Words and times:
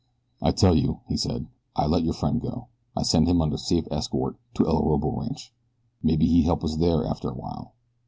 "I 0.41 0.49
tell 0.49 0.75
you," 0.75 1.01
he 1.07 1.15
said. 1.15 1.45
"I 1.75 1.85
let 1.85 2.01
your 2.01 2.15
friend 2.15 2.41
go. 2.41 2.69
I 2.97 3.03
send 3.03 3.27
him 3.27 3.39
under 3.39 3.55
safe 3.55 3.85
escort 3.91 4.35
to 4.55 4.65
El 4.67 4.77
Orobo 4.81 5.15
Rancho. 5.19 5.51
Maybe 6.01 6.25
he 6.25 6.41
help 6.41 6.63
us 6.63 6.75
there 6.77 7.05
after 7.05 7.29
a 7.29 7.35
while. 7.35 7.73